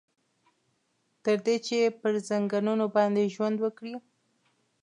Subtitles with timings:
[1.23, 3.95] تر دې چې پر ځنګنونو باندې ژوند وکړي.